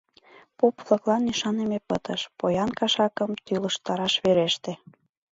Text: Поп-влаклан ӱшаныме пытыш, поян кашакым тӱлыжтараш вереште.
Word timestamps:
Поп-влаклан 0.57 1.23
ӱшаныме 1.31 1.79
пытыш, 1.87 2.21
поян 2.37 2.71
кашакым 2.79 3.31
тӱлыжтараш 3.45 4.13
вереште. 4.23 4.71